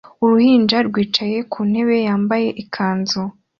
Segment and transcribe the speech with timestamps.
[0.23, 3.21] Uruhinja rwicaye ku ntebe yambaye ikanzu